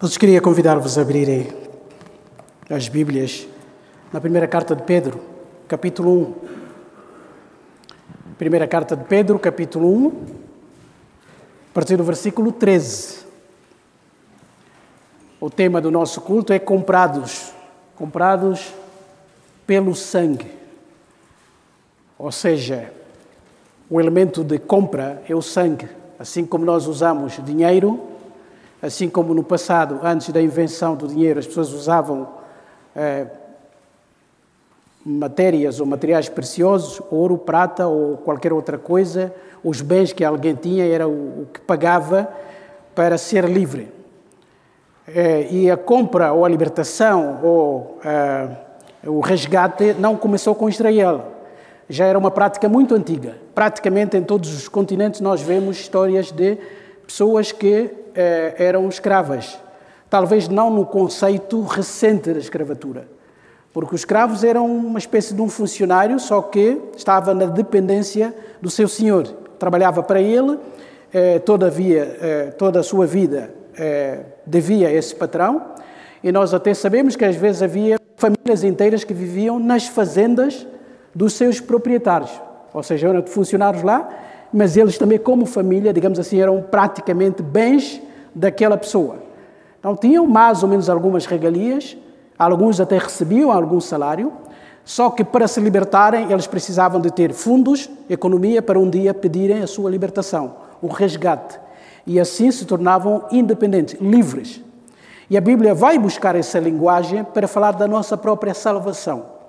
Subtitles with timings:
[0.00, 1.46] Todos queria convidar-vos a abrirem
[2.70, 3.46] as Bíblias
[4.10, 5.20] na primeira carta de Pedro,
[5.68, 6.34] capítulo 1.
[8.38, 13.26] Primeira carta de Pedro, capítulo 1, a partir do versículo 13.
[15.38, 17.52] O tema do nosso culto é comprados,
[17.94, 18.72] comprados
[19.66, 20.50] pelo sangue.
[22.18, 22.90] Ou seja,
[23.90, 25.90] o elemento de compra é o sangue.
[26.18, 28.09] Assim como nós usamos dinheiro,
[28.82, 32.28] assim como no passado, antes da invenção do dinheiro, as pessoas usavam
[32.94, 33.26] é,
[35.04, 40.86] matérias ou materiais preciosos, ouro, prata ou qualquer outra coisa, os bens que alguém tinha
[40.86, 42.28] era o, o que pagava
[42.94, 43.88] para ser livre.
[45.06, 48.48] É, e a compra ou a libertação ou é,
[49.06, 51.24] o resgate não começou com Israel.
[51.88, 53.36] Já era uma prática muito antiga.
[53.54, 56.58] Praticamente em todos os continentes nós vemos histórias de
[57.10, 59.58] pessoas que eh, eram escravas.
[60.08, 63.08] Talvez não no conceito recente da escravatura,
[63.72, 68.70] porque os escravos eram uma espécie de um funcionário, só que estava na dependência do
[68.70, 69.26] seu senhor.
[69.58, 70.56] Trabalhava para ele,
[71.12, 75.62] eh, todavia, eh, toda a sua vida eh, devia a esse patrão,
[76.22, 80.64] e nós até sabemos que às vezes havia famílias inteiras que viviam nas fazendas
[81.12, 82.30] dos seus proprietários,
[82.72, 84.08] ou seja, eram funcionários lá,
[84.52, 88.00] mas eles também, como família, digamos assim, eram praticamente bens
[88.34, 89.16] daquela pessoa.
[89.78, 91.96] Então, tinham mais ou menos algumas regalias,
[92.38, 94.32] alguns até recebiam algum salário,
[94.84, 99.62] só que para se libertarem, eles precisavam de ter fundos, economia, para um dia pedirem
[99.62, 101.58] a sua libertação, o resgate.
[102.06, 104.60] E assim se tornavam independentes, livres.
[105.28, 109.39] E a Bíblia vai buscar essa linguagem para falar da nossa própria salvação.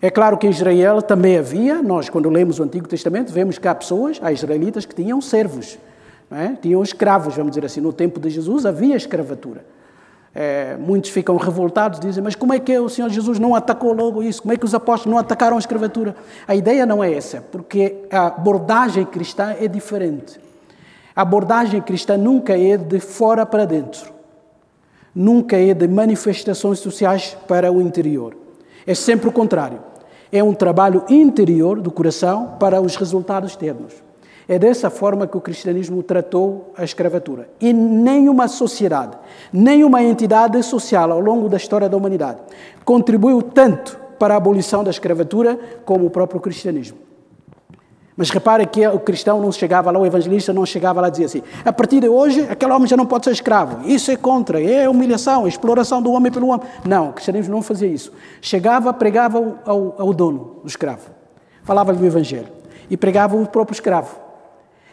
[0.00, 3.66] É claro que em Israel também havia, nós quando lemos o Antigo Testamento vemos que
[3.66, 5.76] há pessoas, há israelitas que tinham servos,
[6.30, 6.52] é?
[6.60, 7.80] tinham escravos, vamos dizer assim.
[7.80, 9.64] No tempo de Jesus havia escravatura.
[10.34, 14.22] É, muitos ficam revoltados, dizem, mas como é que o Senhor Jesus não atacou logo
[14.22, 14.42] isso?
[14.42, 16.14] Como é que os apóstolos não atacaram a escravatura?
[16.46, 20.38] A ideia não é essa, porque a abordagem cristã é diferente.
[21.16, 24.12] A abordagem cristã nunca é de fora para dentro,
[25.12, 28.36] nunca é de manifestações sociais para o interior.
[28.86, 29.80] É sempre o contrário.
[30.30, 33.94] É um trabalho interior do coração para os resultados externos.
[34.48, 37.50] É dessa forma que o cristianismo tratou a escravatura.
[37.60, 39.16] E nenhuma sociedade,
[39.52, 42.40] nenhuma entidade social ao longo da história da humanidade
[42.84, 47.07] contribuiu tanto para a abolição da escravatura como o próprio cristianismo.
[48.18, 51.26] Mas repare que o cristão não chegava lá, o evangelista não chegava lá e dizia
[51.26, 53.88] assim: a partir de hoje, aquele homem já não pode ser escravo.
[53.88, 56.66] Isso é contra, é humilhação, é exploração do homem pelo homem.
[56.84, 58.12] Não, o cristianismo não fazia isso.
[58.42, 61.10] Chegava, pregava ao, ao, dono do escravo,
[61.62, 62.48] falava-lhe do evangelho
[62.90, 64.18] e pregava o próprio escravo.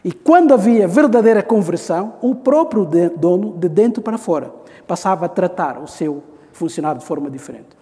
[0.04, 2.88] E quando havia verdadeira conversão, o próprio
[3.18, 4.54] dono, de dentro para fora,
[4.86, 6.22] passava a tratar o seu
[6.52, 7.75] funcionário de forma diferente.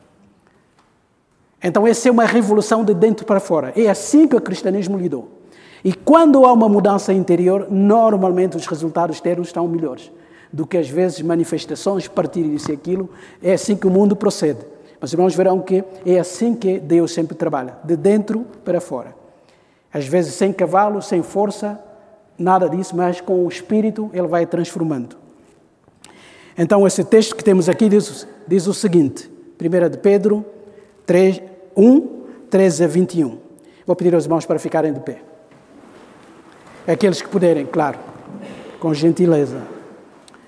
[1.64, 3.72] Então, essa é uma revolução de dentro para fora.
[3.76, 5.30] É assim que o cristianismo lidou.
[5.84, 10.12] E quando há uma mudança interior, normalmente os resultados externos estão melhores
[10.52, 13.10] do que às vezes manifestações, partilhas isso e aquilo.
[13.42, 14.60] É assim que o mundo procede.
[15.02, 19.16] Mas irmãos verão que é assim que Deus sempre trabalha, de dentro para fora.
[19.92, 21.80] Às vezes sem cavalo, sem força,
[22.38, 25.18] nada disso, mas com o Espírito ele vai transformando.
[26.58, 29.30] Então, esse texto que temos aqui diz, diz o seguinte:
[29.60, 30.46] 1 de Pedro
[31.06, 31.42] 3,
[31.76, 32.08] 1,
[32.50, 33.38] 13 a 21.
[33.86, 35.22] Vou pedir aos irmãos para ficarem de pé.
[36.88, 37.98] Aqueles que puderem, claro,
[38.80, 39.62] com gentileza.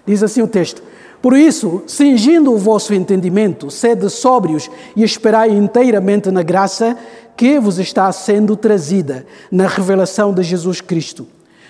[0.06, 0.82] Diz assim o texto:
[1.22, 6.98] Por isso, cingindo o vosso entendimento, sede sóbrios e esperai inteiramente na graça
[7.36, 11.28] que vos está sendo trazida na revelação de Jesus Cristo.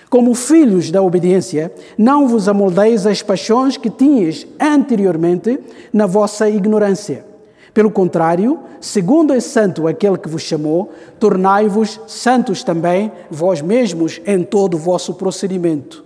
[0.09, 5.59] Como filhos da obediência, não vos amoldeis as paixões que tinhas anteriormente
[5.91, 7.34] na vossa ignorância
[7.75, 14.43] pelo contrário, segundo é santo aquele que vos chamou, tornai-vos santos também vós mesmos em
[14.43, 16.05] todo o vosso procedimento.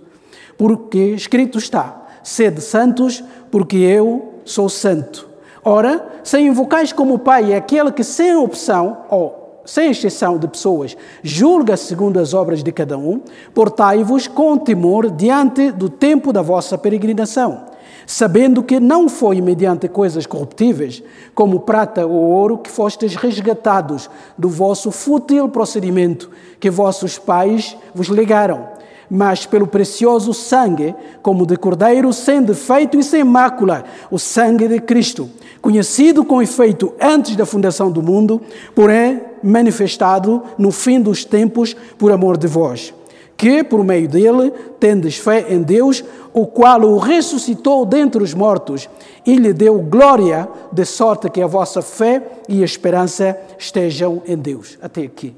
[0.58, 3.22] Porque escrito está: sede santos,
[3.52, 5.28] porque eu sou santo.
[5.64, 11.76] Ora, se invocais como Pai aquele que sem opção, ou sem exceção de pessoas, julga
[11.76, 13.20] segundo as obras de cada um,
[13.54, 17.69] portai-vos com temor diante do tempo da vossa peregrinação
[18.06, 21.02] sabendo que não foi mediante coisas corruptíveis,
[21.34, 28.08] como prata ou ouro, que fostes resgatados do vosso fútil procedimento que vossos pais vos
[28.08, 28.68] legaram,
[29.10, 34.78] mas pelo precioso sangue, como de cordeiro sem defeito e sem mácula, o sangue de
[34.80, 35.28] Cristo,
[35.60, 38.40] conhecido com efeito antes da fundação do mundo,
[38.74, 42.94] porém manifestado no fim dos tempos por amor de vós
[43.40, 48.86] que, por meio dele, tendes fé em Deus, o qual o ressuscitou dentre os mortos
[49.24, 54.36] e lhe deu glória, de sorte que a vossa fé e a esperança estejam em
[54.36, 54.78] Deus.
[54.82, 55.34] Até aqui.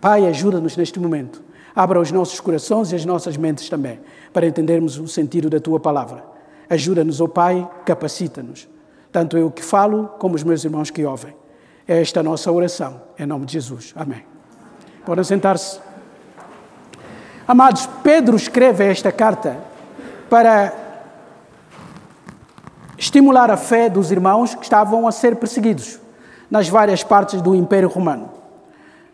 [0.00, 1.40] Pai, ajuda-nos neste momento.
[1.72, 4.00] Abra os nossos corações e as nossas mentes também,
[4.32, 6.24] para entendermos o sentido da tua palavra.
[6.68, 8.68] Ajuda-nos, ó oh Pai, capacita-nos.
[9.12, 11.32] Tanto eu que falo, como os meus irmãos que ouvem.
[11.86, 13.92] É esta a nossa oração, em nome de Jesus.
[13.94, 14.24] Amém.
[15.04, 15.85] Podem sentar-se.
[17.48, 19.56] Amados, Pedro escreve esta carta
[20.28, 20.72] para
[22.98, 26.00] estimular a fé dos irmãos que estavam a ser perseguidos
[26.50, 28.30] nas várias partes do Império Romano.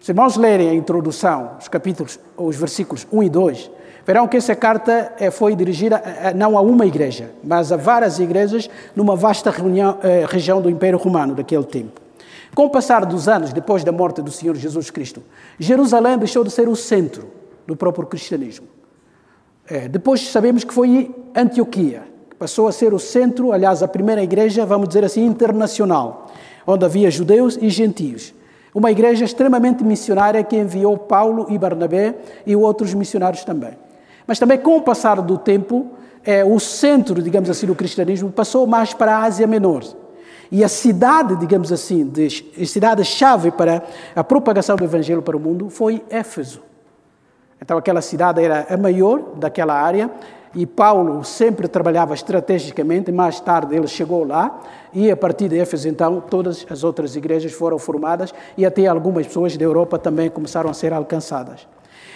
[0.01, 3.71] Se irmãos lerem a introdução, os capítulos, os versículos 1 e 2,
[4.07, 8.19] verão que essa carta eh, foi dirigida eh, não a uma igreja, mas a várias
[8.19, 12.01] igrejas numa vasta reunião, eh, região do Império Romano daquele tempo.
[12.55, 15.23] Com o passar dos anos, depois da morte do Senhor Jesus Cristo,
[15.59, 18.67] Jerusalém deixou de ser o centro do próprio cristianismo.
[19.69, 24.23] É, depois sabemos que foi Antioquia, que passou a ser o centro, aliás, a primeira
[24.23, 26.31] igreja, vamos dizer assim, internacional,
[26.67, 28.35] onde havia judeus e gentios.
[28.75, 32.15] Uma igreja extremamente missionária que enviou Paulo e Barnabé
[32.47, 33.73] e outros missionários também.
[34.27, 35.91] Mas também, com o passar do tempo,
[36.25, 39.85] é, o centro, digamos assim, do cristianismo passou mais para a Ásia Menor.
[40.51, 42.11] E a cidade, digamos assim,
[42.61, 43.83] a cidade-chave para
[44.15, 46.72] a propagação do evangelho para o mundo foi Éfeso.
[47.63, 50.11] Então, aquela cidade era a maior daquela área
[50.53, 53.13] e Paulo sempre trabalhava estrategicamente.
[53.13, 54.61] Mais tarde ele chegou lá
[54.93, 59.29] e a partir de Éfeso, então, todas as outras igrejas foram formadas e até algumas
[59.29, 61.69] pessoas da Europa também começaram a ser alcançadas.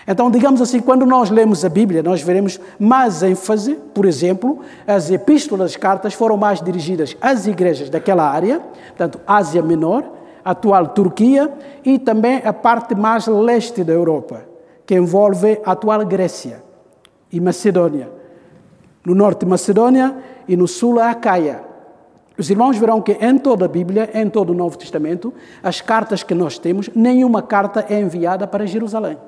[0.05, 5.13] Então, digamos assim, quando nós lemos a Bíblia, nós veremos mais ênfase, por exemplo, as
[5.13, 8.59] epístolas, as cartas foram mais dirigidas às igrejas daquela área,
[8.89, 10.11] portanto, Ásia Menor,
[10.45, 11.53] atual Turquia
[11.85, 14.56] e também a parte mais leste da Europa
[14.87, 16.63] que envolve a atual Grécia
[17.33, 18.09] e Macedônia.
[19.05, 20.17] No norte, Macedônia
[20.49, 21.63] e no sul, a Acaia.
[22.39, 26.23] Os irmãos verão que em toda a Bíblia, em todo o Novo Testamento, as cartas
[26.23, 29.19] que nós temos, nenhuma carta é enviada para Jerusalém.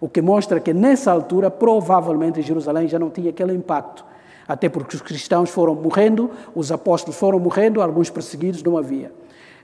[0.00, 4.04] O que mostra que nessa altura, provavelmente, Jerusalém já não tinha aquele impacto.
[4.46, 9.10] Até porque os cristãos foram morrendo, os apóstolos foram morrendo, alguns perseguidos não havia.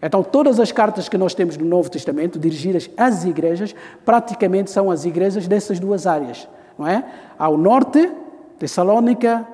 [0.02, 3.72] Então, todas as cartas que nós temos no Novo Testamento, dirigidas às igrejas,
[4.04, 7.04] praticamente são as igrejas dessas duas áreas, não é?
[7.38, 8.10] Ao norte,
[8.58, 9.46] Tessalônica,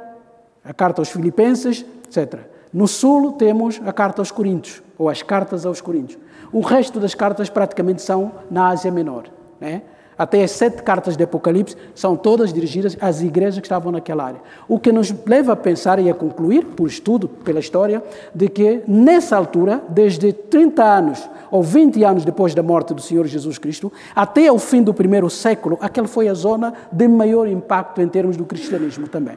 [0.64, 2.40] a carta aos Filipenses, etc.
[2.72, 6.18] No sul, temos a carta aos Coríntios, ou as cartas aos Coríntios.
[6.50, 9.24] O resto das cartas praticamente são na Ásia Menor,
[9.60, 9.82] né?
[10.18, 14.40] Até as sete cartas de Apocalipse são todas dirigidas às igrejas que estavam naquela área.
[14.66, 18.02] O que nos leva a pensar e a concluir, por estudo, pela história,
[18.34, 23.26] de que nessa altura, desde 30 anos ou 20 anos depois da morte do Senhor
[23.26, 28.02] Jesus Cristo, até o fim do primeiro século, aquela foi a zona de maior impacto
[28.02, 29.36] em termos do cristianismo também.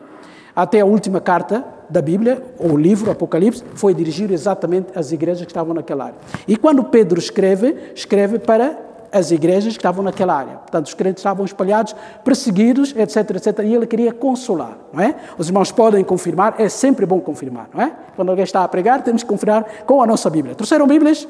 [0.55, 5.51] Até a última carta da Bíblia, ou livro, Apocalipse, foi dirigido exatamente às igrejas que
[5.51, 6.15] estavam naquela área.
[6.47, 10.53] E quando Pedro escreve, escreve para as igrejas que estavam naquela área.
[10.53, 13.59] Portanto, os crentes estavam espalhados, perseguidos, etc, etc.
[13.65, 15.15] E ele queria consolar, não é?
[15.37, 17.93] Os irmãos podem confirmar, é sempre bom confirmar, não é?
[18.15, 20.55] Quando alguém está a pregar, temos que confirmar com a nossa Bíblia.
[20.55, 21.27] Trouxeram Bíblias?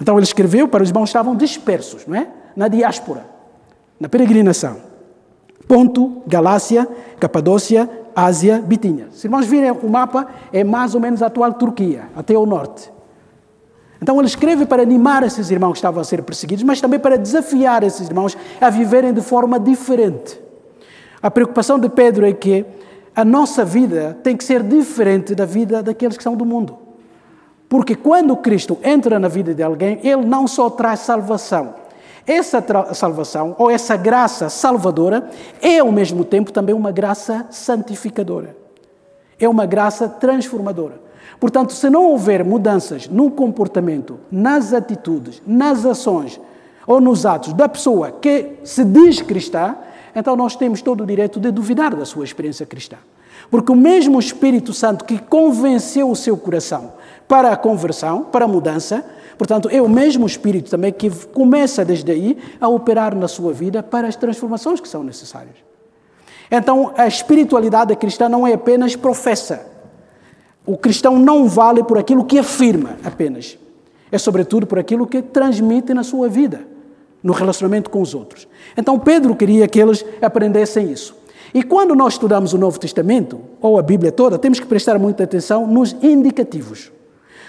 [0.00, 2.28] Então ele escreveu para os irmãos que estavam dispersos, não é?
[2.56, 3.24] Na diáspora,
[4.00, 4.78] na peregrinação.
[5.68, 6.88] Ponto, Galácia,
[7.20, 9.08] Capadócia, Ásia, Bitínia.
[9.12, 12.92] Se irmãos virem o mapa, é mais ou menos a atual Turquia, até o norte.
[14.02, 17.16] Então ele escreve para animar esses irmãos que estavam a ser perseguidos, mas também para
[17.16, 20.40] desafiar esses irmãos a viverem de forma diferente.
[21.22, 22.66] A preocupação de Pedro é que
[23.14, 26.76] a nossa vida tem que ser diferente da vida daqueles que são do mundo.
[27.68, 31.74] Porque quando Cristo entra na vida de alguém, ele não só traz salvação.
[32.26, 32.60] Essa
[32.94, 35.30] salvação, ou essa graça salvadora,
[35.60, 38.56] é ao mesmo tempo também uma graça santificadora.
[39.38, 41.11] É uma graça transformadora.
[41.38, 46.40] Portanto, se não houver mudanças no comportamento, nas atitudes, nas ações
[46.86, 49.76] ou nos atos da pessoa que se diz cristã,
[50.14, 52.96] então nós temos todo o direito de duvidar da sua experiência cristã.
[53.50, 56.92] Porque o mesmo Espírito Santo que convenceu o seu coração
[57.26, 59.04] para a conversão, para a mudança,
[59.38, 63.82] portanto, é o mesmo Espírito também que começa desde aí a operar na sua vida
[63.82, 65.56] para as transformações que são necessárias.
[66.50, 69.71] Então, a espiritualidade cristã não é apenas professa,
[70.64, 73.58] o cristão não vale por aquilo que afirma apenas.
[74.10, 76.66] É sobretudo por aquilo que transmite na sua vida,
[77.22, 78.46] no relacionamento com os outros.
[78.76, 81.16] Então Pedro queria que eles aprendessem isso.
[81.54, 85.24] E quando nós estudamos o Novo Testamento, ou a Bíblia toda, temos que prestar muita
[85.24, 86.90] atenção nos indicativos.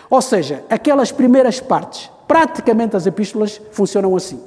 [0.09, 2.09] Ou seja, aquelas primeiras partes.
[2.27, 4.39] Praticamente as epístolas funcionam assim.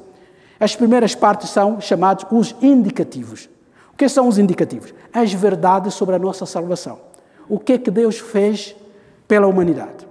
[0.58, 3.48] As primeiras partes são chamados os indicativos.
[3.92, 4.92] O que são os indicativos?
[5.12, 6.98] As verdades sobre a nossa salvação.
[7.48, 8.74] O que é que Deus fez
[9.26, 10.06] pela humanidade.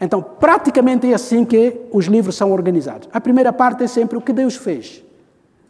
[0.00, 3.08] Então, praticamente é assim que os livros são organizados.
[3.12, 5.02] A primeira parte é sempre o que Deus fez.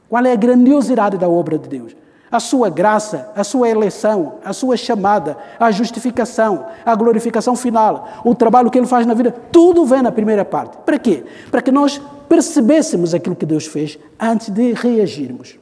[0.08, 1.94] Qual é a grandiosidade da obra de Deus?
[2.30, 8.34] A sua graça, a sua eleição, a sua chamada, a justificação, a glorificação final, o
[8.34, 10.78] trabalho que ele faz na vida, tudo vem na primeira parte.
[10.78, 11.24] Para quê?
[11.50, 15.58] Para que nós percebêssemos aquilo que Deus fez antes de reagirmos.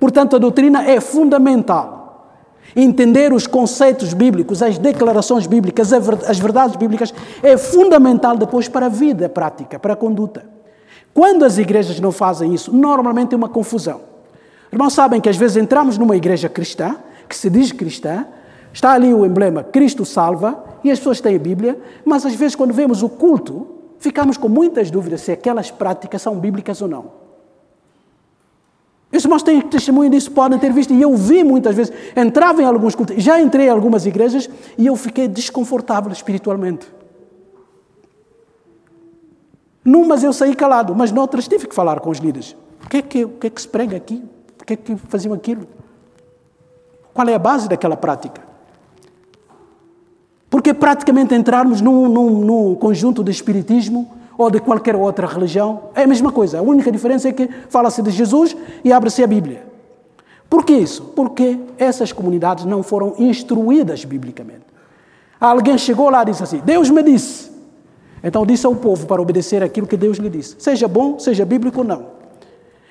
[0.00, 1.97] Portanto, a doutrina é fundamental.
[2.80, 8.88] Entender os conceitos bíblicos, as declarações bíblicas, as verdades bíblicas é fundamental depois para a
[8.88, 10.46] vida prática, para a conduta.
[11.12, 14.02] Quando as igrejas não fazem isso, normalmente é uma confusão.
[14.72, 16.94] Irmãos, sabem que às vezes entramos numa igreja cristã,
[17.28, 18.24] que se diz cristã,
[18.72, 22.54] está ali o emblema Cristo salva, e as pessoas têm a Bíblia, mas às vezes
[22.54, 23.66] quando vemos o culto,
[23.98, 27.27] ficamos com muitas dúvidas se aquelas práticas são bíblicas ou não.
[29.10, 32.66] Os irmãos têm testemunho disso, podem ter visto, e eu vi muitas vezes, entrava em
[32.66, 36.86] alguns cultos, já entrei em algumas igrejas e eu fiquei desconfortável espiritualmente.
[39.82, 42.54] Numas eu saí calado, mas noutras tive que falar com os líderes.
[42.84, 44.22] O que é que, o que, é que se prega aqui?
[44.58, 45.66] Por que é que faziam aquilo?
[47.14, 48.42] Qual é a base daquela prática?
[50.50, 56.04] Porque praticamente entrarmos num, num, num conjunto de espiritismo ou de qualquer outra religião, é
[56.04, 56.60] a mesma coisa.
[56.60, 59.66] A única diferença é que fala-se de Jesus e abre-se a Bíblia.
[60.48, 61.02] Por que isso?
[61.16, 64.62] Porque essas comunidades não foram instruídas biblicamente.
[65.40, 67.48] Alguém chegou lá e disse assim: Deus me disse.
[68.22, 71.80] Então disse ao povo para obedecer aquilo que Deus lhe disse, seja bom, seja bíblico
[71.80, 72.06] ou não.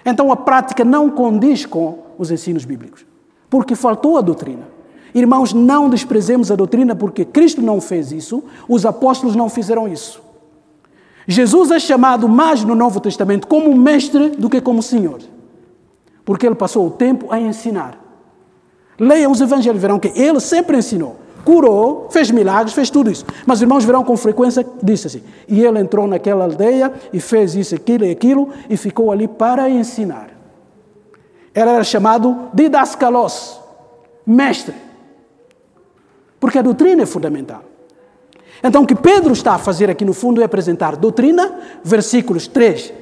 [0.06, 3.06] Então a prática não condiz com os ensinos bíblicos,
[3.50, 4.68] porque faltou a doutrina.
[5.14, 10.22] Irmãos, não desprezemos a doutrina porque Cristo não fez isso, os apóstolos não fizeram isso.
[11.28, 15.20] Jesus é chamado mais no Novo Testamento como mestre do que como Senhor,
[16.24, 18.02] porque ele passou o tempo a ensinar.
[18.98, 21.18] Leiam os evangelhos, verão que ele sempre ensinou.
[21.44, 23.26] Curou, fez milagres, fez tudo isso.
[23.46, 27.56] Mas os irmãos verão com frequência, disse assim, e ele entrou naquela aldeia e fez
[27.56, 30.30] isso, aquilo e aquilo, e ficou ali para ensinar.
[31.54, 33.60] Ele era chamado didascalos,
[34.26, 34.76] mestre.
[36.40, 37.64] Porque a doutrina é fundamental.
[38.64, 42.94] Então, o que Pedro está a fazer aqui no fundo é apresentar doutrina, versículos 3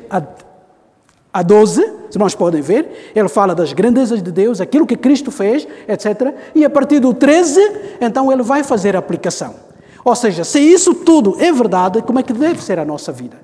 [1.33, 5.31] a, 12, os irmãos podem ver, ele fala das grandezas de Deus, aquilo que Cristo
[5.31, 6.33] fez, etc.
[6.53, 7.59] E a partir do 13,
[7.99, 9.55] então ele vai fazer a aplicação.
[10.03, 13.37] Ou seja, se isso tudo é verdade, como é que deve ser a nossa vida?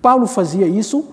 [0.00, 1.04] Paulo fazia isso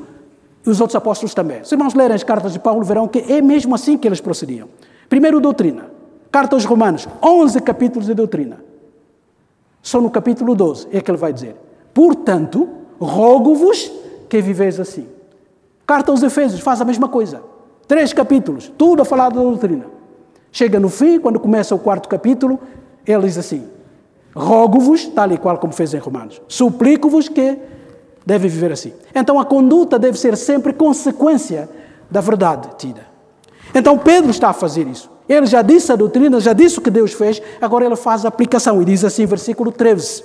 [0.65, 1.63] e os outros apóstolos também.
[1.63, 4.67] Se irmãos lerem as cartas de Paulo, verão que é mesmo assim que eles procediam.
[5.07, 5.91] Primeiro, doutrina.
[6.31, 8.68] Carta aos Romanos, 11 capítulos de doutrina.
[9.81, 11.55] Só no capítulo 12 é que ele vai dizer:
[11.93, 12.67] Portanto,
[12.99, 13.91] rogo-vos
[14.27, 15.07] que viveis assim.
[15.85, 17.41] Carta aos Efésios faz a mesma coisa.
[17.87, 19.85] Três capítulos, tudo a falar da doutrina.
[20.51, 22.59] Chega no fim, quando começa o quarto capítulo,
[23.05, 23.67] ele diz assim:
[24.35, 27.57] Rogo-vos, tal e qual como fez em Romanos, suplico-vos que
[28.25, 28.93] devem viver assim.
[29.13, 31.69] Então a conduta deve ser sempre consequência
[32.09, 33.07] da verdade tida.
[33.73, 35.09] Então Pedro está a fazer isso.
[35.27, 38.29] Ele já disse a doutrina, já disse o que Deus fez, agora ele faz a
[38.29, 40.23] aplicação e diz assim, versículo 13: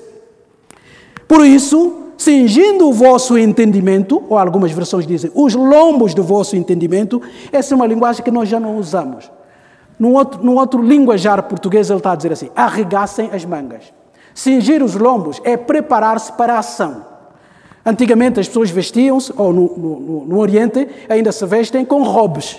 [1.29, 7.21] Por isso, cingindo o vosso entendimento, ou algumas versões dizem, os lombos do vosso entendimento,
[7.53, 9.31] essa é uma linguagem que nós já não usamos.
[9.99, 13.93] Num outro, outro linguajar português, ele está a dizer assim: arregassem as mangas.
[14.35, 17.05] Cingir os lombos é preparar-se para a ação.
[17.85, 22.59] Antigamente as pessoas vestiam-se, ou no, no, no Oriente ainda se vestem com robes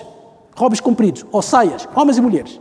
[0.56, 2.60] robes compridos ou saias, homens e mulheres.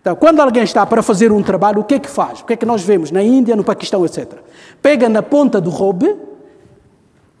[0.00, 2.40] Então, quando alguém está para fazer um trabalho, o que é que faz?
[2.40, 4.32] O que é que nós vemos na Índia, no Paquistão, etc.
[4.80, 6.16] Pega na ponta do robe,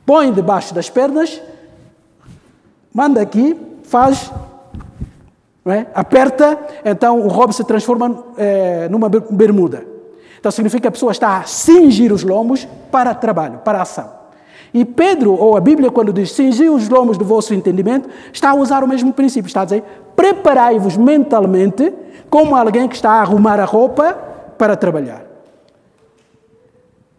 [0.04, 1.40] põe debaixo das pernas,
[2.92, 4.30] manda aqui, faz,
[5.64, 5.86] é?
[5.94, 9.86] aperta, então o robe se transforma é, numa bermuda.
[10.38, 14.19] Então significa que a pessoa está a cingir os lombos para trabalho, para ação.
[14.72, 18.54] E Pedro, ou a Bíblia, quando diz cingir os lomos do vosso entendimento, está a
[18.54, 19.48] usar o mesmo princípio.
[19.48, 19.82] Está a dizer,
[20.14, 21.92] preparai-vos mentalmente
[22.28, 24.12] como alguém que está a arrumar a roupa
[24.56, 25.24] para trabalhar.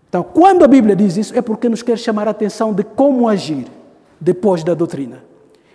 [0.07, 3.27] Então, quando a Bíblia diz isso, é porque nos quer chamar a atenção de como
[3.27, 3.65] agir
[4.19, 5.23] depois da doutrina.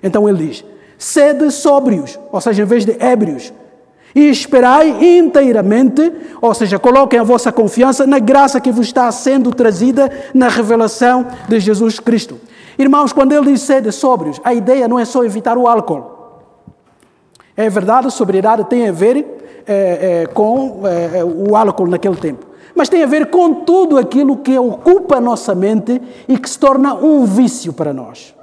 [0.02, 0.64] Então ele diz:
[0.97, 3.52] sede sóbrios, ou seja, em vez de ébrios,
[4.16, 9.50] e esperai inteiramente, ou seja, coloquem a vossa confiança na graça que vos está sendo
[9.50, 12.40] trazida na revelação de Jesus Cristo.
[12.78, 16.16] Irmãos, quando ele diz sede sóbrios, a ideia não é só evitar o álcool.
[17.54, 22.46] É verdade, a sobriedade tem a ver é, é, com é, o álcool naquele tempo.
[22.75, 26.58] Mas tem a ver com tudo aquilo que ocupa a nossa mente e que se
[26.58, 28.35] torna um vício para nós.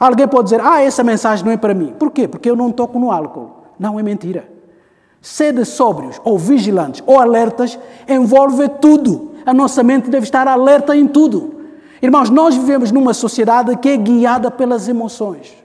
[0.00, 1.92] Alguém pode dizer, ah, essa mensagem não é para mim.
[1.98, 2.26] Por quê?
[2.26, 3.57] Porque eu não toco no álcool.
[3.78, 4.48] Não, é mentira.
[5.20, 9.32] Sede sóbrios, ou vigilantes, ou alertas, envolve tudo.
[9.44, 11.54] A nossa mente deve estar alerta em tudo.
[12.00, 15.56] Irmãos, nós vivemos numa sociedade que é guiada pelas emoções.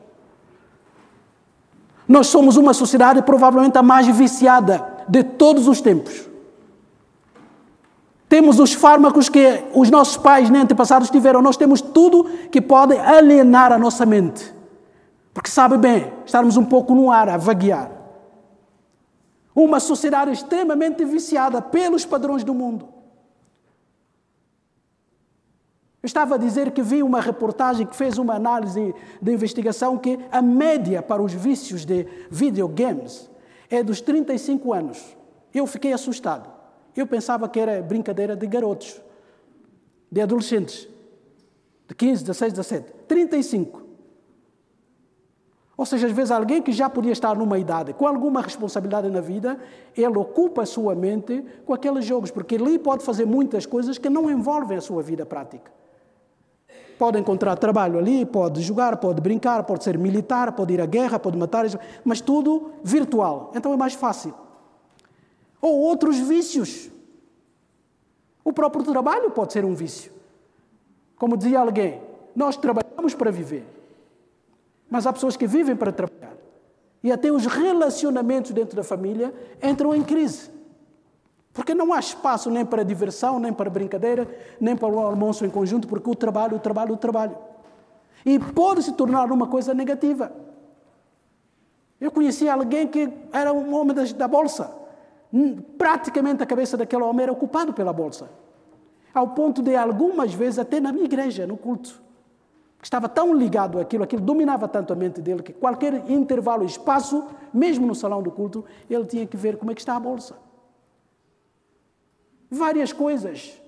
[2.08, 6.28] Nós somos uma sociedade provavelmente a mais viciada de todos os tempos.
[8.28, 11.42] Temos os fármacos que os nossos pais nem antepassados tiveram.
[11.42, 14.54] Nós temos tudo que pode alienar a nossa mente.
[15.34, 18.03] Porque sabe bem, estarmos um pouco no ar, a vaguear.
[19.56, 22.90] Uma sociedade extremamente viciada pelos padrões do mundo.
[26.02, 30.20] Eu estava a dizer que vi uma reportagem que fez uma análise de investigação que
[30.32, 33.30] a média para os vícios de videogames
[33.70, 35.16] é dos 35 anos.
[35.54, 36.52] Eu fiquei assustado.
[36.94, 39.02] Eu pensava que era brincadeira de garotos,
[40.12, 40.88] de adolescentes,
[41.88, 42.94] de 15, 16, 17.
[43.08, 43.83] 35.
[45.76, 49.22] Ou seja, às vezes alguém que já podia estar numa idade com alguma responsabilidade na
[49.22, 49.60] vida,
[49.98, 54.10] ele ocupa a sua mente com aqueles jogos, porque ali pode fazer muitas coisas que
[54.10, 55.72] não envolvem a sua vida prática.
[56.98, 61.18] Pode encontrar trabalho ali, pode jogar, pode brincar, pode ser militar, pode ir à guerra,
[61.18, 61.66] pode matar,
[62.06, 63.52] mas tudo virtual.
[63.56, 64.34] Então é mais fácil
[65.64, 66.92] ou outros vícios.
[68.44, 70.12] O próprio trabalho pode ser um vício.
[71.16, 72.02] Como dizia alguém,
[72.36, 73.66] nós trabalhamos para viver,
[74.94, 76.38] mas há pessoas que vivem para trabalhar.
[77.04, 80.52] E até os relacionamentos dentro da família entram em crise.
[81.52, 84.28] Porque não há espaço nem para diversão, nem para brincadeira,
[84.62, 87.36] nem para o almoço em conjunto, porque o trabalho, o trabalho, o trabalho.
[88.24, 90.32] E pode se tornar uma coisa negativa.
[92.00, 94.72] Eu conheci alguém que era um homem da bolsa.
[95.76, 98.30] Praticamente a cabeça daquele homem era ocupado pela bolsa.
[99.12, 102.03] Ao ponto de algumas vezes, até na minha igreja, no culto,
[102.86, 107.88] estava tão ligado àquilo, aquilo dominava tanto a mente dele, que qualquer intervalo, espaço, mesmo
[107.88, 110.36] no salão do culto, ele tinha que ver como é que está a bolsa.
[112.50, 113.60] Várias coisas.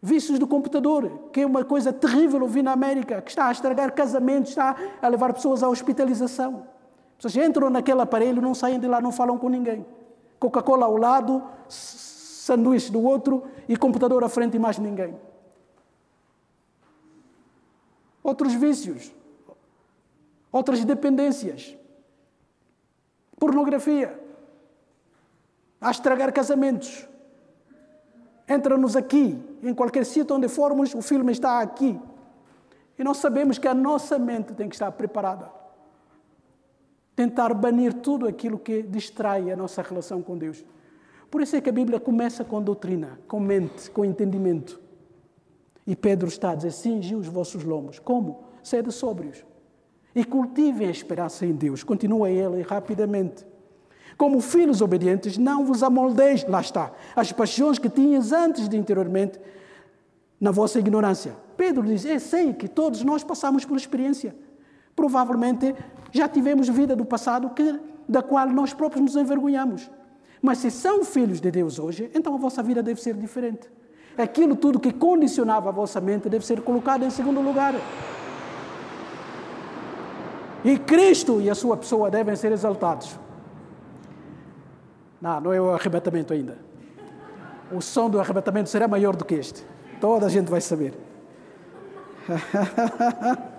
[0.00, 3.52] Vícios do computador, que é uma coisa terrível, eu vi na América, que está a
[3.52, 6.66] estragar casamentos, está a levar pessoas à hospitalização.
[7.16, 9.84] Pessoas entram naquele aparelho, não saem de lá, não falam com ninguém.
[10.38, 15.14] Coca-Cola ao lado, sanduíche do outro e computador à frente e mais ninguém.
[18.24, 19.14] Outros vícios,
[20.50, 21.76] outras dependências,
[23.38, 24.20] pornografia,
[25.80, 27.06] a estragar casamentos.
[28.48, 32.00] Entra-nos aqui, em qualquer sítio onde formos, o filme está aqui.
[32.98, 35.62] E nós sabemos que a nossa mente tem que estar preparada
[37.14, 40.64] tentar banir tudo aquilo que distrai a nossa relação com Deus.
[41.30, 44.80] Por isso é que a Bíblia começa com doutrina, com mente, com entendimento.
[45.86, 47.98] E Pedro está a dizer: cingi os vossos lombos.
[47.98, 48.44] Como?
[48.62, 49.44] Sede sóbrios.
[50.14, 51.82] E cultivem a esperança em Deus.
[51.82, 53.44] Continua ele rapidamente.
[54.16, 59.40] Como filhos obedientes, não vos amoldeis, lá está, as paixões que tinhas antes de anteriormente,
[60.40, 61.34] na vossa ignorância.
[61.56, 64.34] Pedro diz: Eu sei que todos nós passamos por experiência.
[64.94, 65.74] Provavelmente
[66.12, 69.90] já tivemos vida do passado que, da qual nós próprios nos envergonhamos.
[70.40, 73.68] Mas se são filhos de Deus hoje, então a vossa vida deve ser diferente.
[74.16, 77.74] Aquilo tudo que condicionava a vossa mente deve ser colocado em segundo lugar.
[80.64, 83.18] E Cristo e a sua pessoa devem ser exaltados.
[85.20, 86.56] Não, não é o arrebatamento ainda.
[87.72, 89.66] O som do arrebatamento será maior do que este.
[90.00, 90.94] Toda a gente vai saber.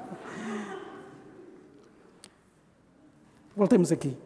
[3.55, 4.17] Voltemos aqui.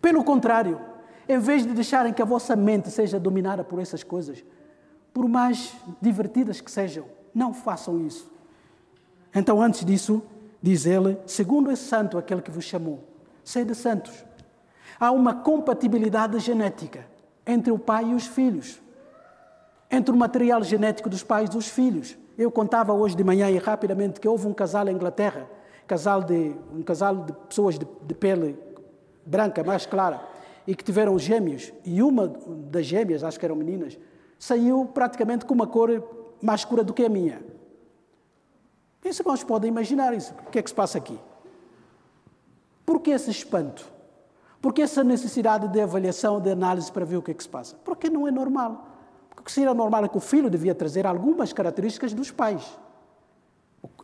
[0.00, 0.80] Pelo contrário,
[1.28, 4.44] em vez de deixarem que a vossa mente seja dominada por essas coisas,
[5.12, 8.30] por mais divertidas que sejam, não façam isso.
[9.34, 10.22] Então, antes disso,
[10.62, 13.04] diz ele: segundo é santo aquele que vos chamou,
[13.44, 14.24] sede santos.
[14.98, 17.06] Há uma compatibilidade genética
[17.46, 18.80] entre o pai e os filhos,
[19.90, 22.16] entre o material genético dos pais e dos filhos.
[22.38, 25.46] Eu contava hoje de manhã e rapidamente que houve um casal em Inglaterra
[25.86, 28.58] casal de, um casal de pessoas de, de pele
[29.24, 30.20] branca, mais clara,
[30.66, 32.28] e que tiveram gêmeos, e uma
[32.70, 33.98] das gêmeas, acho que eram meninas,
[34.38, 36.02] saiu praticamente com uma cor
[36.42, 37.42] mais escura do que a minha.
[39.04, 40.34] Isso nós podem imaginar isso.
[40.46, 41.18] O que é que se passa aqui?
[42.84, 43.88] Por que esse espanto?
[44.60, 47.48] Por que essa necessidade de avaliação, de análise para ver o que é que se
[47.48, 47.76] passa?
[47.84, 48.88] Porque não é normal.
[49.34, 52.76] Porque seria normal é que o filho devia trazer algumas características dos pais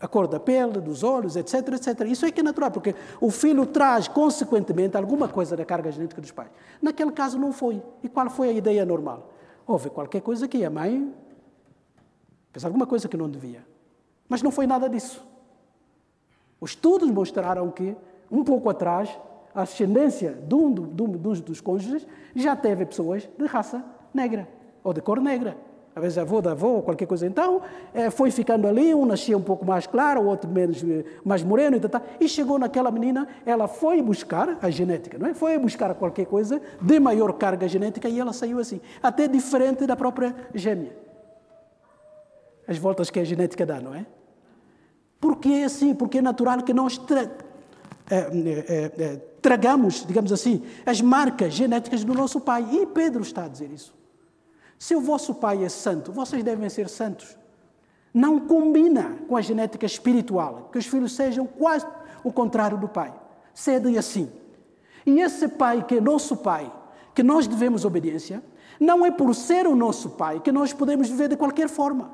[0.03, 2.01] a cor da pele, dos olhos, etc, etc.
[2.09, 6.21] Isso é que é natural, porque o filho traz, consequentemente, alguma coisa da carga genética
[6.21, 6.51] dos pais.
[6.83, 7.81] Naquele caso não foi.
[8.03, 9.31] E qual foi a ideia normal?
[9.65, 11.15] Houve qualquer coisa que a mãe
[12.51, 13.65] fez alguma coisa que não devia.
[14.29, 15.25] Mas não foi nada disso.
[16.61, 17.97] Os estudos mostraram que,
[18.29, 19.09] um pouco atrás,
[19.55, 24.49] a ascendência de um, de um dos, dos cônjuges já teve pessoas de raça negra
[24.83, 25.57] ou de cor negra
[25.95, 27.27] às vezes avô da avó qualquer coisa.
[27.27, 27.61] Então,
[27.93, 31.43] é, foi ficando ali, um nascia um pouco mais claro, o outro menos, eh, mais
[31.43, 35.35] moreno, e, tal, e chegou naquela menina, ela foi buscar a genética, não é?
[35.35, 39.95] Foi buscar qualquer coisa de maior carga genética e ela saiu assim, até diferente da
[39.95, 40.97] própria gêmea.
[42.67, 44.07] As voltas que a genética dá, não é?
[45.21, 47.31] Porque é assim, porque é natural que nós tra
[48.11, 52.67] é, é, é, tragamos, digamos assim, as marcas genéticas do nosso pai.
[52.73, 54.02] E Pedro está a dizer isso.
[54.83, 57.37] Se o vosso pai é santo, vocês devem ser santos.
[58.13, 61.87] Não combina com a genética espiritual que os filhos sejam quase
[62.25, 63.15] o contrário do pai.
[63.55, 64.29] Cedem assim.
[65.07, 66.69] E esse pai que é nosso pai,
[67.15, 68.43] que nós devemos obediência,
[68.81, 72.11] não é por ser o nosso pai que nós podemos viver de qualquer forma.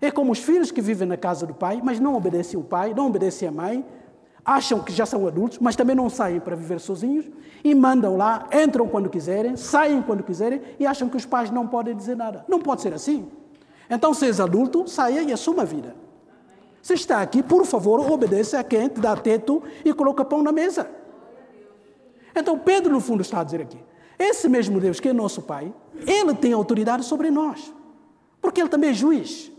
[0.00, 2.94] É como os filhos que vivem na casa do pai, mas não obedecem o pai,
[2.94, 3.84] não obedecem a mãe,
[4.48, 7.26] acham que já são adultos, mas também não saem para viver sozinhos
[7.62, 11.66] e mandam lá, entram quando quiserem, saem quando quiserem e acham que os pais não
[11.66, 12.46] podem dizer nada.
[12.48, 13.28] Não pode ser assim.
[13.90, 15.94] Então, se és adulto, saia e assuma a vida.
[16.80, 20.50] Se está aqui, por favor, obedeça a quem te dá teto e coloca pão na
[20.50, 20.88] mesa.
[22.34, 23.78] Então, Pedro, no fundo, está a dizer aqui:
[24.18, 25.74] esse mesmo Deus que é nosso Pai,
[26.06, 27.70] ele tem autoridade sobre nós,
[28.40, 29.52] porque ele também é juiz.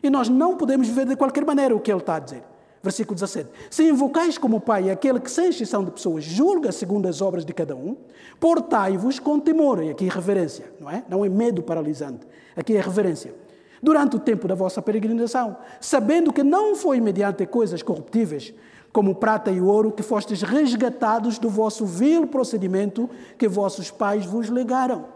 [0.00, 2.44] E nós não podemos viver de qualquer maneira o que ele está a dizer.
[2.82, 3.50] Versículo 17.
[3.70, 7.52] Se invocais como Pai aquele que, sem exceção de pessoas, julga segundo as obras de
[7.52, 7.96] cada um,
[8.38, 9.82] portai-vos com temor.
[9.82, 11.04] E aqui é reverência, não é?
[11.08, 12.26] Não é medo paralisante.
[12.56, 13.34] Aqui é reverência.
[13.82, 18.54] Durante o tempo da vossa peregrinação, sabendo que não foi mediante coisas corruptíveis,
[18.92, 24.48] como prata e ouro, que fostes resgatados do vosso vil procedimento que vossos pais vos
[24.48, 25.06] legaram.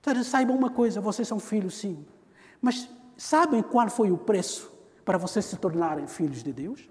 [0.00, 2.04] Então, saibam uma coisa: vocês são filhos, sim.
[2.60, 4.73] Mas sabem qual foi o preço
[5.04, 6.88] para vocês se tornarem filhos de Deus?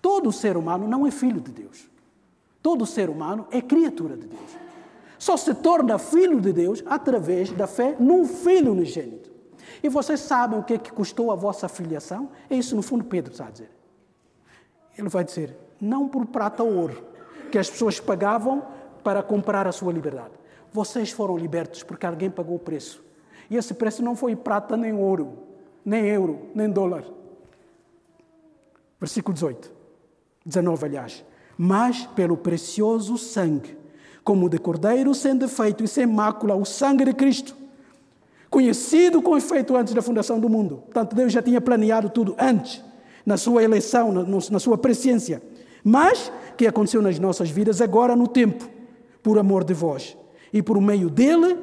[0.00, 1.88] Todo ser humano não é filho de Deus.
[2.62, 4.56] Todo ser humano é criatura de Deus.
[5.18, 9.30] Só se torna filho de Deus através da fé num filho unigênito.
[9.82, 12.30] E vocês sabem o que é que custou a vossa filiação?
[12.48, 13.70] É isso, no fundo, Pedro está a dizer.
[14.96, 17.04] Ele vai dizer: não por prata ou ouro,
[17.50, 18.62] que as pessoas pagavam
[19.02, 20.34] para comprar a sua liberdade.
[20.72, 23.04] Vocês foram libertos porque alguém pagou o preço.
[23.48, 25.38] E esse preço não foi prata nem ouro,
[25.86, 27.04] nem euro, nem dólar.
[28.98, 29.70] Versículo 18,
[30.44, 31.24] 19, aliás.
[31.56, 33.78] Mas pelo precioso sangue,
[34.24, 37.56] como de cordeiro sem defeito e sem mácula, o sangue de Cristo,
[38.50, 40.78] conhecido com efeito antes da fundação do mundo.
[40.86, 42.82] Portanto, Deus já tinha planeado tudo antes,
[43.24, 45.40] na sua eleição, na, na sua presciência.
[45.84, 48.68] Mas que aconteceu nas nossas vidas agora no tempo,
[49.22, 50.16] por amor de vós.
[50.52, 51.56] E por meio dele,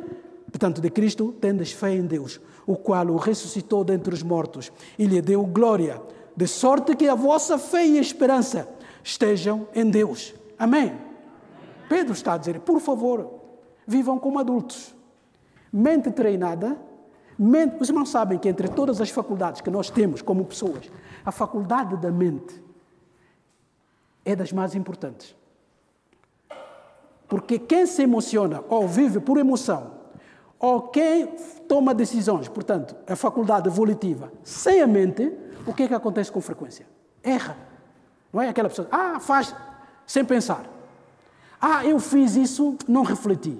[0.49, 5.06] portanto, de Cristo, tendes fé em Deus o qual o ressuscitou dentre os mortos e
[5.06, 6.02] lhe deu glória,
[6.36, 8.67] de sorte que a vossa fé e esperança
[9.04, 10.34] estejam em Deus.
[10.58, 10.93] Amém?
[11.89, 13.30] Pedro está a dizer, por favor,
[13.86, 14.95] vivam como adultos.
[15.71, 16.78] Mente treinada,
[17.38, 20.89] mente, os irmãos sabem que entre todas as faculdades que nós temos como pessoas,
[21.26, 22.63] a faculdade da mente
[24.26, 25.36] é das mais importantes.
[27.28, 29.92] Porque quem se emociona ou vive por emoção
[30.63, 31.28] ou quem
[31.67, 35.30] toma decisões, portanto, a faculdade volitiva, sem a mente,
[35.67, 36.88] o que é que acontece com frequência?
[37.21, 37.58] Erra.
[38.32, 39.54] Não é aquela pessoa, ah, faz
[40.08, 40.63] sem pensar.
[41.60, 43.58] Ah, eu fiz isso, não refleti.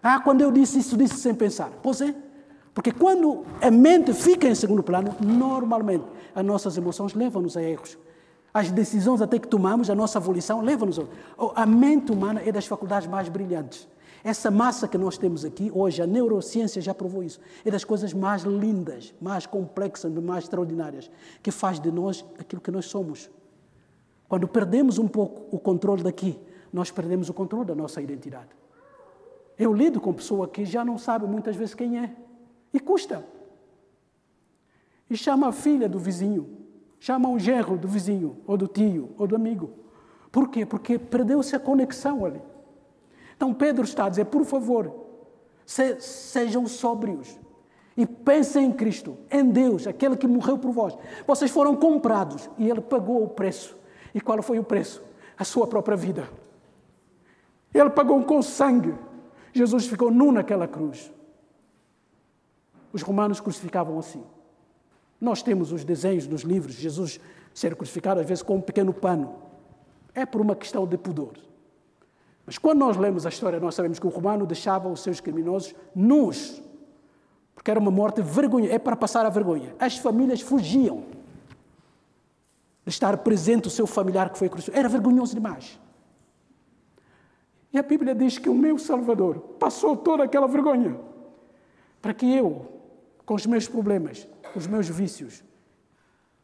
[0.00, 1.72] Ah, quando eu disse isso, disse sem pensar.
[1.82, 2.14] Pois é,
[2.72, 7.98] porque quando a mente fica em segundo plano, normalmente as nossas emoções levam-nos a erros.
[8.54, 11.02] As decisões até que tomamos, a nossa volição, leva-nos a...
[11.56, 13.88] A mente humana é das faculdades mais brilhantes.
[14.22, 18.12] Essa massa que nós temos aqui, hoje, a neurociência já provou isso, é das coisas
[18.12, 21.10] mais lindas, mais complexas, mais extraordinárias,
[21.42, 23.30] que faz de nós aquilo que nós somos.
[24.28, 26.38] Quando perdemos um pouco o controle daqui,
[26.72, 28.50] nós perdemos o controle da nossa identidade.
[29.58, 32.14] Eu lido com pessoa que já não sabe muitas vezes quem é.
[32.72, 33.26] E custa.
[35.08, 36.48] E chama a filha do vizinho,
[37.00, 39.70] chama o genro do vizinho, ou do tio, ou do amigo.
[40.30, 40.64] Por quê?
[40.64, 42.40] Porque perdeu-se a conexão ali.
[43.40, 44.94] Então Pedro está a dizer, por favor,
[45.64, 47.40] se, sejam sóbrios
[47.96, 50.94] e pensem em Cristo, em Deus, aquele que morreu por vós.
[51.26, 53.78] Vocês foram comprados e Ele pagou o preço.
[54.14, 55.02] E qual foi o preço?
[55.38, 56.28] A sua própria vida.
[57.72, 58.94] Ele pagou com sangue.
[59.54, 61.10] Jesus ficou nu naquela cruz.
[62.92, 64.22] Os romanos crucificavam assim.
[65.18, 67.18] Nós temos os desenhos nos livros, Jesus
[67.54, 69.36] ser crucificado às vezes com um pequeno pano.
[70.14, 71.48] É por uma questão de pudor.
[72.50, 75.72] Mas quando nós lemos a história, nós sabemos que o romano deixava os seus criminosos
[75.94, 76.60] nus.
[77.54, 79.72] Porque era uma morte vergonha, é para passar a vergonha.
[79.78, 81.04] As famílias fugiam
[82.84, 84.80] de estar presente o seu familiar que foi crucificado.
[84.80, 85.78] Era vergonhoso demais.
[87.72, 90.98] E a Bíblia diz que o meu Salvador passou toda aquela vergonha
[92.02, 92.66] para que eu,
[93.24, 95.44] com os meus problemas, os meus vícios,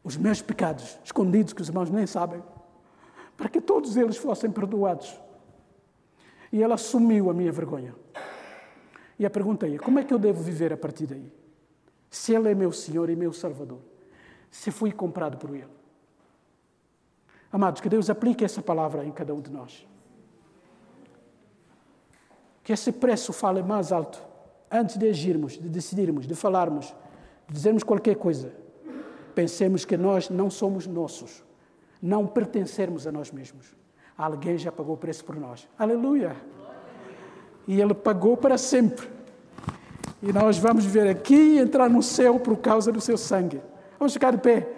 [0.05, 2.41] os meus pecados escondidos que os irmãos nem sabem,
[3.35, 5.26] para que todos eles fossem perdoados.
[6.51, 7.93] E ele assumiu a minha vergonha.
[9.19, 11.31] E a pergunta é: como é que eu devo viver a partir daí?
[12.09, 13.79] Se Ele é meu Senhor e meu Salvador,
[14.49, 15.67] se fui comprado por Ele.
[17.51, 19.85] Amados, que Deus aplique essa palavra em cada um de nós.
[22.63, 24.21] Que esse preço fale mais alto
[24.69, 26.93] antes de agirmos, de decidirmos, de falarmos,
[27.47, 28.53] de dizermos qualquer coisa.
[29.33, 31.43] Pensemos que nós não somos nossos,
[32.01, 33.75] não pertencermos a nós mesmos.
[34.17, 35.67] Alguém já pagou o preço por nós.
[35.77, 36.35] Aleluia!
[37.67, 39.07] E Ele pagou para sempre.
[40.23, 43.61] E nós vamos viver aqui e entrar no céu por causa do seu sangue.
[43.99, 44.76] Vamos ficar de pé.